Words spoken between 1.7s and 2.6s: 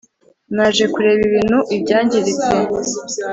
ibyangiritse